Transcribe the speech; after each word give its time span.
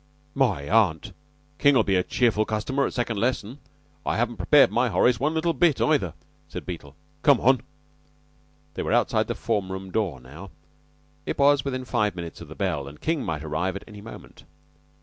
"My 0.33 0.67
Aunt! 0.67 1.13
King'll 1.59 1.83
be 1.83 1.93
a 1.95 2.01
cheerful 2.01 2.43
customer 2.43 2.87
at 2.87 2.93
second 2.93 3.17
lesson. 3.17 3.59
I 4.03 4.17
haven't 4.17 4.37
prepared 4.37 4.71
my 4.71 4.89
Horace 4.89 5.19
one 5.19 5.35
little 5.35 5.53
bit, 5.53 5.79
either," 5.79 6.15
said 6.49 6.65
Beetle. 6.65 6.95
"Come 7.21 7.39
on!" 7.39 7.61
They 8.73 8.81
were 8.81 8.93
outside 8.93 9.27
the 9.27 9.35
form 9.35 9.71
room 9.71 9.91
door 9.91 10.19
now. 10.19 10.49
It 11.27 11.37
was 11.37 11.63
within 11.63 11.85
five 11.85 12.15
minutes 12.15 12.41
of 12.41 12.47
the 12.47 12.55
bell, 12.55 12.87
and 12.87 12.99
King 12.99 13.23
might 13.23 13.43
arrive 13.43 13.75
at 13.75 13.83
any 13.87 14.01
moment. 14.01 14.43